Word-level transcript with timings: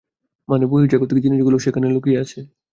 মানে, 0.49 0.65
বহির্জাগতিক 0.65 1.17
জিনিসগুলো 1.25 1.57
সেখানেই 1.59 1.93
লুকিয়ে 1.93 2.21
আছে। 2.23 2.39